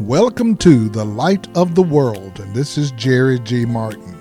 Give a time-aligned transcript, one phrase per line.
[0.00, 3.66] Welcome to the Light of the World, and this is Jerry G.
[3.66, 4.16] Martin.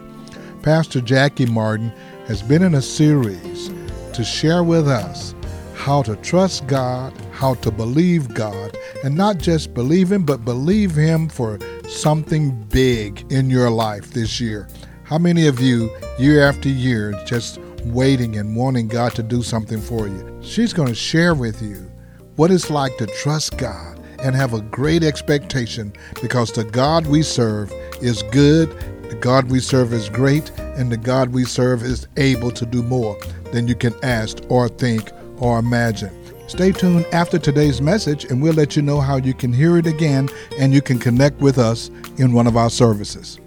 [0.62, 1.94] Pastor Jackie Martin
[2.28, 3.72] has been in a series
[4.12, 5.34] to share with us
[5.76, 10.94] how to trust God, how to believe God, and not just believe Him, but believe
[10.94, 11.58] Him for
[11.88, 14.68] something big in your life this year.
[15.04, 19.80] How many of you, year after year, just waiting and wanting God to do something
[19.80, 20.40] for you?
[20.42, 21.90] She's going to share with you
[22.36, 27.24] what it's like to trust God and have a great expectation because the God we
[27.24, 28.70] serve is good,
[29.10, 32.84] the God we serve is great, and the God we serve is able to do
[32.84, 33.18] more
[33.52, 36.16] than you can ask or think or imagine.
[36.48, 39.86] Stay tuned after today's message, and we'll let you know how you can hear it
[39.86, 43.40] again and you can connect with us in one of our services.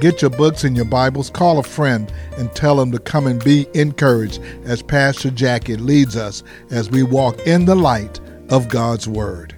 [0.00, 3.42] Get your books and your Bibles, call a friend, and tell them to come and
[3.42, 8.20] be encouraged as Pastor Jackie leads us as we walk in the light
[8.50, 9.55] of God's Word.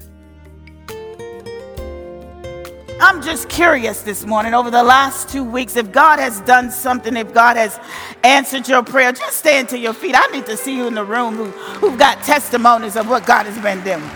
[3.28, 7.34] Just curious this morning over the last two weeks if God has done something, if
[7.34, 7.78] God has
[8.24, 10.14] answered your prayer, just stand to your feet.
[10.16, 13.44] I need to see you in the room who, who've got testimonies of what God
[13.44, 14.10] has been doing.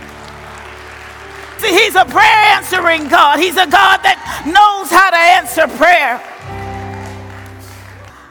[1.59, 2.25] See, He's a prayer
[2.57, 6.17] answering God, He's a God that knows how to answer prayer.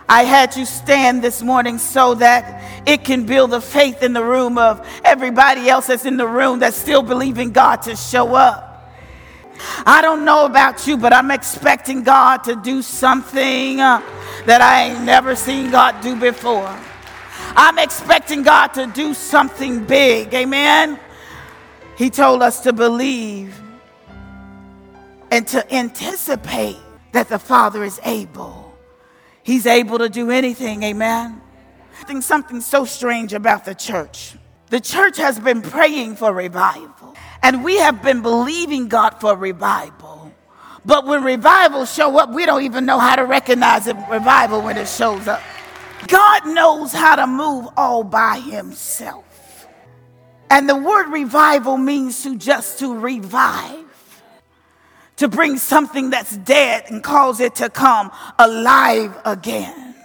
[0.10, 4.23] I had you stand this morning so that it can build the faith in the
[4.23, 8.70] room of everybody else that's in the room that's still believing God to show up.
[9.86, 14.02] I don't know about you, but I'm expecting God to do something uh,
[14.45, 16.78] that I ain't never seen God do before.
[17.56, 20.34] I'm expecting God to do something big.
[20.34, 21.00] Amen.
[21.98, 23.59] He told us to believe
[25.30, 26.78] and to anticipate
[27.12, 28.73] that the Father is able.
[29.44, 30.84] He's able to do anything.
[30.84, 31.42] Amen.
[32.06, 34.36] Think something so strange about the church.
[34.72, 37.14] The church has been praying for revival.
[37.44, 40.31] And we have been believing God for revival.
[40.86, 44.77] But when revival show up, we don't even know how to recognize a revival when
[44.77, 45.42] it shows up.
[46.08, 49.67] God knows how to move all by himself.
[50.49, 54.23] And the word revival means to just to revive,
[55.17, 59.95] to bring something that's dead and cause it to come alive again.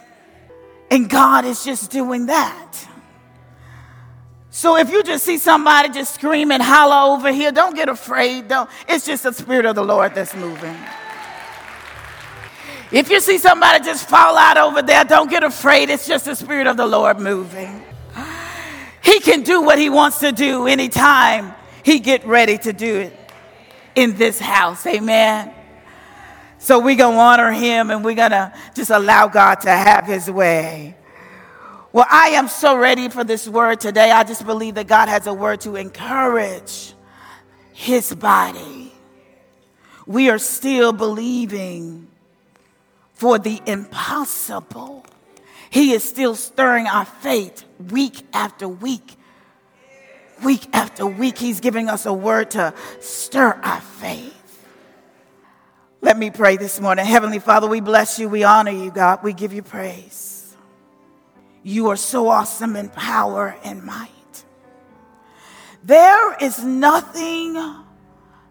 [0.91, 2.88] And God is just doing that.
[4.56, 8.49] So if you just see somebody just screaming, holler over here, don't get afraid.
[8.49, 8.71] Don't.
[8.89, 10.75] It's just the Spirit of the Lord that's moving.
[12.91, 15.91] If you see somebody just fall out over there, don't get afraid.
[15.91, 17.83] It's just the Spirit of the Lord moving.
[19.05, 23.33] He can do what he wants to do anytime he get ready to do it
[23.94, 24.87] in this house.
[24.87, 25.53] Amen.
[26.56, 30.06] So we're going to honor him and we're going to just allow God to have
[30.06, 30.97] his way.
[31.97, 34.11] Well, I am so ready for this word today.
[34.11, 36.93] I just believe that God has a word to encourage
[37.73, 38.93] his body.
[40.06, 42.09] We are still believing
[43.15, 45.06] for the impossible.
[45.71, 49.17] He is still stirring our faith week after week.
[50.45, 54.69] Week after week, He's giving us a word to stir our faith.
[56.03, 57.06] Let me pray this morning.
[57.06, 58.29] Heavenly Father, we bless you.
[58.29, 59.23] We honor you, God.
[59.23, 60.46] We give you praise.
[61.66, 64.44] You are so awesome in power and might.
[65.82, 67.54] There is nothing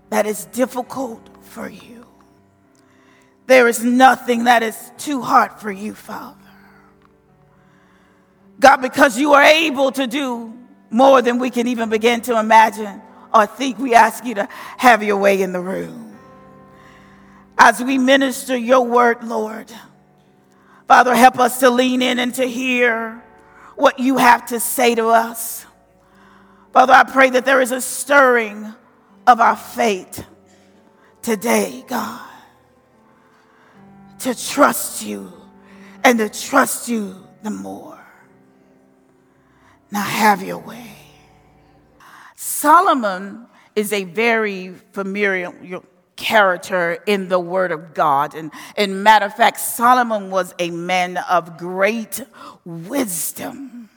[0.10, 2.06] that is difficult for you.
[3.48, 6.36] There is nothing that is too hard for you, Father.
[8.60, 10.54] God, because you are able to do
[10.90, 13.02] more than we can even begin to imagine
[13.34, 16.18] or think, we ask you to have your way in the room.
[17.58, 19.72] As we minister your word, Lord,
[20.88, 23.24] Father, help us to lean in and to hear
[23.76, 25.66] what you have to say to us.
[26.72, 28.74] Father, I pray that there is a stirring
[29.26, 30.26] of our faith
[31.22, 32.30] today, God,
[34.20, 35.34] to trust you
[36.04, 38.00] and to trust you the more.
[39.92, 40.92] Now have your way.
[42.36, 45.52] Solomon is a very familiar
[46.16, 48.36] character in the Word of God.
[48.36, 52.22] And, and matter of fact, Solomon was a man of great
[52.64, 53.90] wisdom.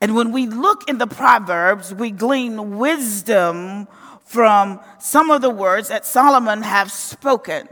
[0.00, 3.88] And when we look in the Proverbs, we glean wisdom
[4.24, 7.68] from some of the words that Solomon have spoken.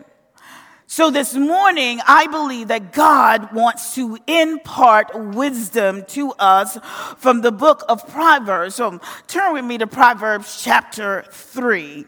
[0.86, 6.78] So this morning, I believe that God wants to impart wisdom to us
[7.16, 8.74] from the book of Proverbs.
[8.74, 12.04] So turn with me to Proverbs chapter 3.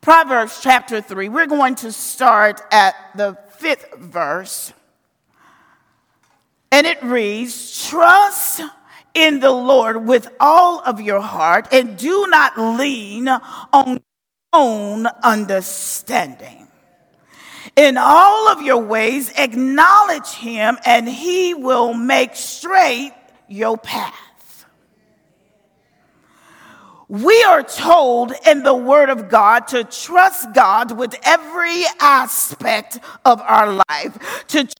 [0.00, 1.28] Proverbs chapter 3.
[1.28, 4.72] We're going to start at the fifth verse.
[6.70, 8.60] And it reads Trust
[9.14, 14.00] in the Lord with all of your heart and do not lean on your
[14.52, 16.68] own understanding.
[17.74, 23.12] In all of your ways, acknowledge him, and he will make straight
[23.46, 24.14] your path.
[27.08, 33.40] We are told in the Word of God to trust God with every aspect of
[33.40, 34.76] our life, to trust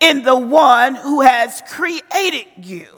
[0.00, 2.96] in the one who has created you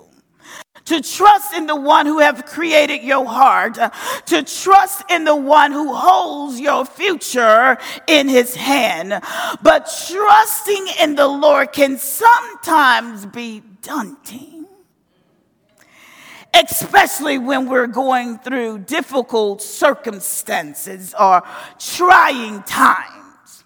[0.89, 3.79] to trust in the one who have created your heart,
[4.25, 7.77] to trust in the one who holds your future
[8.07, 9.23] in his hand.
[9.63, 14.58] But trusting in the Lord can sometimes be daunting.
[16.61, 21.43] Especially when we're going through difficult circumstances or
[21.79, 23.65] trying times.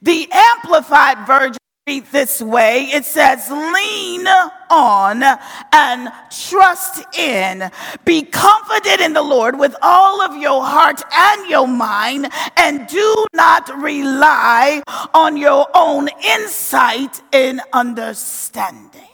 [0.00, 1.56] The Amplified Version
[1.86, 4.26] read this way it says, lean
[4.70, 5.22] on
[5.72, 7.70] and trust in.
[8.04, 13.26] Be confident in the Lord with all of your heart and your mind, and do
[13.34, 19.11] not rely on your own insight and understanding.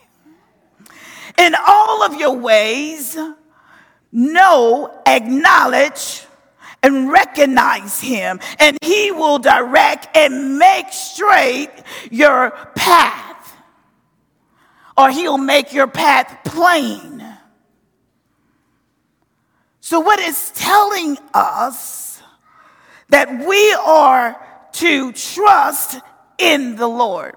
[1.38, 3.16] In all of your ways,
[4.12, 6.24] know, acknowledge,
[6.82, 11.70] and recognize him, and he will direct and make straight
[12.10, 13.56] your path,
[14.96, 17.24] or he'll make your path plain.
[19.80, 22.08] So, what is telling us
[23.08, 24.36] that we are
[24.72, 25.98] to trust
[26.38, 27.34] in the Lord.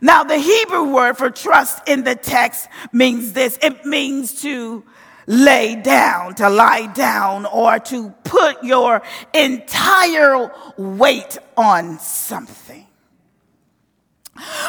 [0.00, 4.84] Now, the Hebrew word for trust in the text means this it means to
[5.26, 9.02] lay down, to lie down, or to put your
[9.32, 12.86] entire weight on something.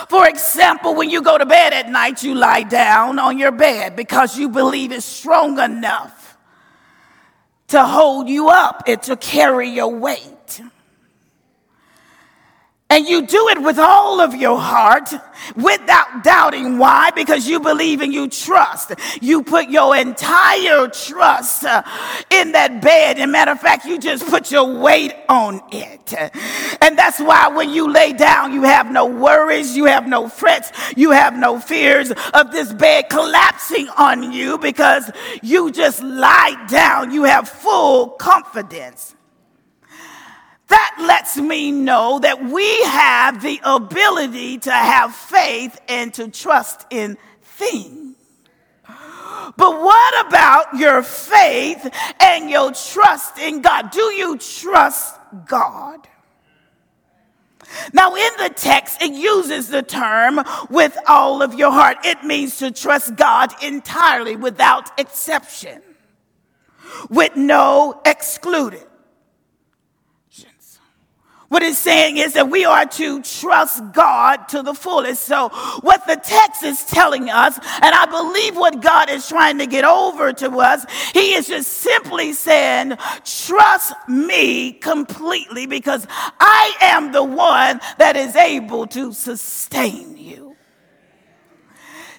[0.09, 3.95] For example, when you go to bed at night, you lie down on your bed
[3.95, 6.37] because you believe it's strong enough
[7.69, 10.30] to hold you up and to carry your weight.
[12.91, 15.13] And you do it with all of your heart
[15.55, 16.77] without doubting.
[16.77, 17.09] Why?
[17.11, 18.91] Because you believe and you trust.
[19.21, 21.83] You put your entire trust uh,
[22.29, 23.17] in that bed.
[23.17, 26.13] And matter of fact, you just put your weight on it.
[26.81, 30.73] And that's why when you lay down, you have no worries, you have no frets,
[30.97, 35.09] you have no fears of this bed collapsing on you because
[35.41, 37.11] you just lie down.
[37.11, 39.15] You have full confidence.
[40.71, 46.85] That lets me know that we have the ability to have faith and to trust
[46.89, 48.15] in things.
[49.57, 53.91] But what about your faith and your trust in God?
[53.91, 56.07] Do you trust God?
[57.91, 60.39] Now, in the text, it uses the term
[60.69, 61.97] with all of your heart.
[62.05, 65.81] It means to trust God entirely without exception,
[67.09, 68.87] with no excluded.
[71.51, 75.25] What it's saying is that we are to trust God to the fullest.
[75.25, 75.49] So,
[75.81, 79.83] what the text is telling us, and I believe what God is trying to get
[79.83, 82.93] over to us, He is just simply saying,
[83.25, 86.07] Trust me completely because
[86.39, 90.55] I am the one that is able to sustain you.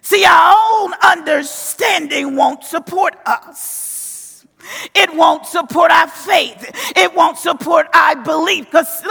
[0.03, 4.02] See, our own understanding won't support us.
[4.95, 6.93] It won't support our faith.
[6.97, 8.67] It won't support our belief.
[8.67, 9.03] Because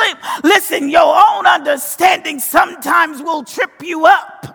[0.44, 4.48] listen, your own understanding sometimes will trip you up.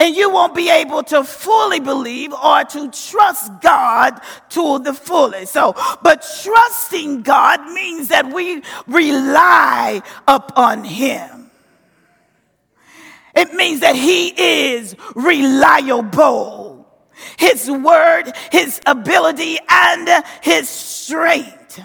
[0.00, 5.52] And you won't be able to fully believe or to trust God to the fullest.
[5.52, 11.50] So, but trusting God means that we rely upon Him.
[13.36, 16.63] It means that He is reliable
[17.38, 21.80] his word, his ability, and his strength.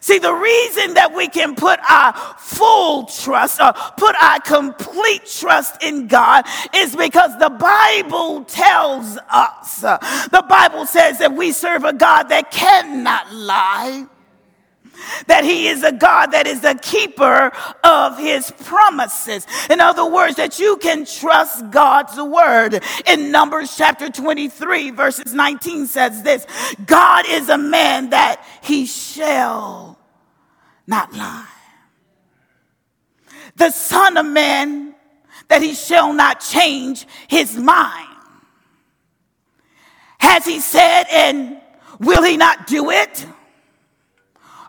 [0.00, 5.82] See, the reason that we can put our full trust or put our complete trust
[5.82, 9.98] in God is because the Bible tells us, uh,
[10.30, 14.06] the Bible says that we serve a God that cannot lie
[15.26, 17.52] that he is a God that is a keeper
[17.84, 19.46] of his promises.
[19.70, 22.82] In other words, that you can trust God's word.
[23.06, 26.46] In Numbers chapter 23, verses 19 says this
[26.86, 29.98] God is a man that he shall
[30.86, 31.46] not lie.
[33.56, 34.94] The Son of Man
[35.48, 38.08] that he shall not change his mind.
[40.20, 41.60] Has he said, and
[41.98, 43.26] will he not do it?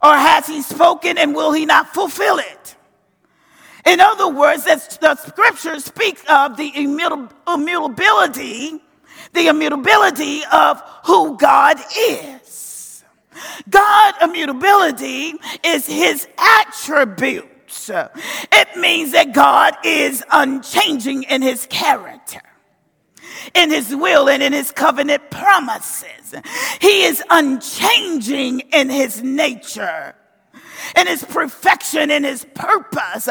[0.01, 2.77] Or has he spoken and will he not fulfill it?
[3.85, 8.81] In other words, the scriptures speak of the immutability,
[9.33, 13.03] the immutability of who God is.
[13.69, 17.89] God immutability is his attributes.
[17.89, 22.41] It means that God is unchanging in his character
[23.53, 26.35] in his will and in his covenant promises.
[26.79, 30.15] He is unchanging in his nature
[30.97, 33.27] in his perfection in his purpose.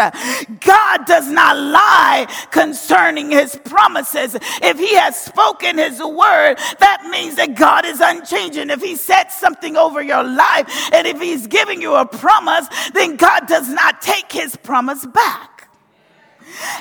[0.61, 4.37] God does not lie concerning his promises.
[4.63, 8.71] If he has spoken his word, that means that God is unchanging.
[8.71, 13.17] If he said something over your life and if he's giving you a promise, then
[13.17, 15.58] God does not take his promise back.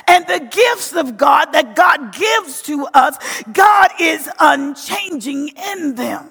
[0.06, 3.16] And the gifts of God that God gives to us,
[3.52, 6.30] God is unchanging in them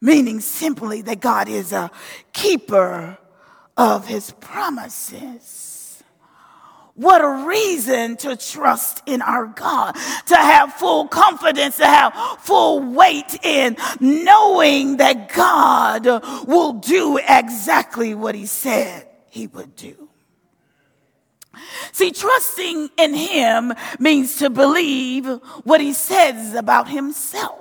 [0.00, 1.90] meaning simply that God is a
[2.32, 3.18] keeper
[3.76, 6.02] of his promises.
[6.94, 9.92] What a reason to trust in our God,
[10.26, 16.04] to have full confidence, to have full weight in knowing that God
[16.46, 20.09] will do exactly what he said he would do.
[21.92, 25.26] See, trusting in him means to believe
[25.64, 27.59] what he says about himself.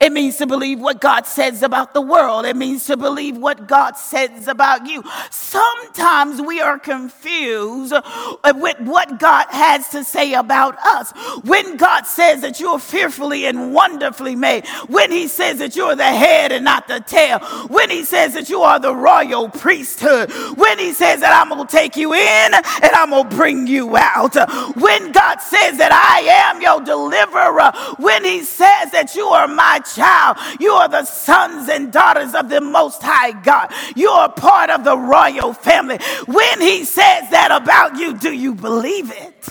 [0.00, 2.44] It means to believe what God says about the world.
[2.44, 5.02] It means to believe what God says about you.
[5.30, 11.12] Sometimes we are confused with what God has to say about us.
[11.44, 16.04] When God says that you're fearfully and wonderfully made, when He says that you're the
[16.04, 20.78] head and not the tail, when He says that you are the royal priesthood, when
[20.78, 23.96] He says that I'm going to take you in and I'm going to bring you
[23.96, 24.34] out,
[24.76, 29.79] when God says that I am your deliverer, when He says that you are my
[29.82, 30.36] child.
[30.58, 33.72] You are the sons and daughters of the Most High God.
[33.96, 35.98] You are part of the royal family.
[36.26, 39.48] When He says that about you, do you believe it?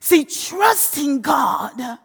[0.00, 1.98] See, trusting God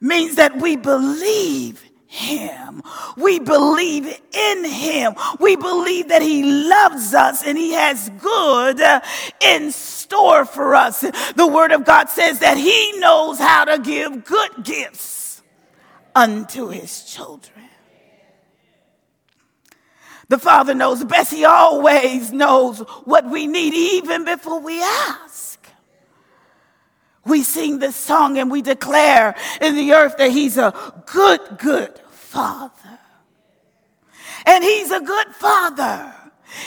[0.00, 2.82] means that we believe him.
[3.16, 5.14] We believe in him.
[5.40, 8.80] We believe that he loves us and he has good
[9.40, 11.00] in store for us.
[11.00, 15.42] The word of God says that he knows how to give good gifts
[16.14, 17.64] unto his children.
[20.28, 21.32] The Father knows best.
[21.32, 25.66] He always knows what we need even before we ask.
[27.24, 32.01] We sing this song and we declare in the earth that He's a good, good
[32.32, 32.98] Father.
[34.46, 36.14] And He's a good Father.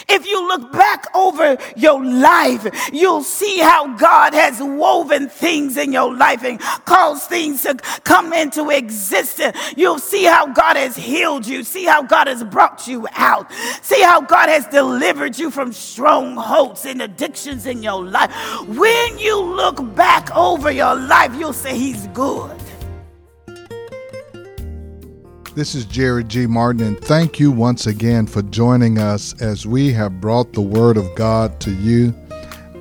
[0.08, 5.92] If you look back over your life, you'll see how God has woven things in
[5.92, 9.56] your life and caused things to come into existence.
[9.76, 14.02] You'll see how God has healed you, see how God has brought you out, see
[14.02, 18.32] how God has delivered you from strongholds and addictions in your life.
[18.66, 22.60] When you look back over your life, you'll say, He's good.
[25.56, 26.46] This is Jerry G.
[26.46, 30.98] Martin, and thank you once again for joining us as we have brought the Word
[30.98, 32.14] of God to you.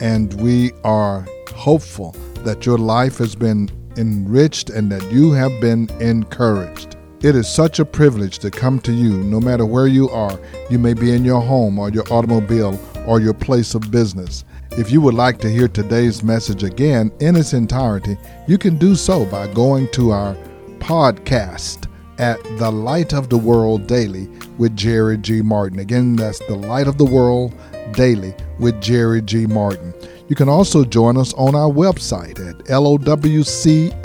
[0.01, 5.89] And we are hopeful that your life has been enriched and that you have been
[6.01, 6.97] encouraged.
[7.21, 10.37] It is such a privilege to come to you no matter where you are.
[10.69, 12.77] You may be in your home or your automobile
[13.07, 14.43] or your place of business.
[14.71, 18.17] If you would like to hear today's message again in its entirety,
[18.49, 20.35] you can do so by going to our
[20.79, 21.84] podcast
[22.17, 25.41] at The Light of the World Daily with Jerry G.
[25.41, 25.79] Martin.
[25.79, 27.53] Again, that's The Light of the World
[27.93, 29.45] Daily with Jerry G.
[29.45, 29.93] Martin.
[30.27, 34.01] You can also join us on our website at lowcf.org.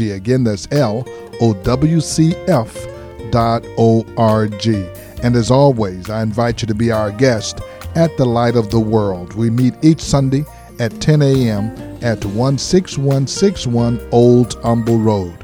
[0.00, 1.64] Again, that's lowcf.org.
[5.24, 7.60] And as always, I invite you to be our guest
[7.94, 9.34] at the Light of the World.
[9.34, 10.44] We meet each Sunday
[10.78, 11.70] at 10 a.m.
[12.02, 15.43] at 16161 Old Humble Road.